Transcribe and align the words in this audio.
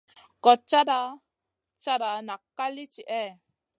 Gochata 0.43 0.99
chata 1.83 2.09
nak 2.27 2.41
ka 2.57 2.65
li 2.75 2.85
tihè? 2.93 3.23